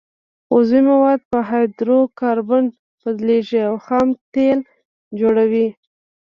[0.53, 2.63] عضوي مواد په هایدرو کاربن
[3.01, 4.59] بدلیږي او خام تیل
[5.19, 5.67] جوړوي